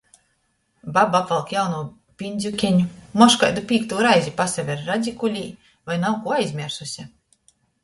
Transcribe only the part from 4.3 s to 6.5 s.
pasaver radzikulē, voi nav kū